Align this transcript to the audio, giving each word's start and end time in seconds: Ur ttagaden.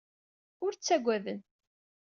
Ur 0.63 0.71
ttagaden. 0.75 1.39